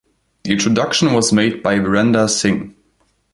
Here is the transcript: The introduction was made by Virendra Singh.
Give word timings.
The 0.45 0.51
introduction 0.53 1.13
was 1.13 1.31
made 1.31 1.61
by 1.61 1.77
Virendra 1.77 2.27
Singh. 2.27 2.75